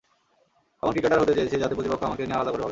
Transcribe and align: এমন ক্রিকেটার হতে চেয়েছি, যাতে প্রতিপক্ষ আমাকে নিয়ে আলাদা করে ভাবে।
এমন 0.83 0.91
ক্রিকেটার 0.91 1.21
হতে 1.21 1.33
চেয়েছি, 1.33 1.55
যাতে 1.57 1.73
প্রতিপক্ষ 1.75 2.03
আমাকে 2.03 2.21
নিয়ে 2.23 2.37
আলাদা 2.37 2.51
করে 2.51 2.61
ভাবে। 2.61 2.69